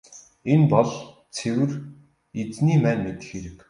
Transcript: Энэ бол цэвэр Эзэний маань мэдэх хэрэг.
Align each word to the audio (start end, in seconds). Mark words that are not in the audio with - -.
Энэ 0.51 0.65
бол 0.71 0.89
цэвэр 1.35 1.71
Эзэний 2.39 2.79
маань 2.83 3.03
мэдэх 3.05 3.27
хэрэг. 3.29 3.55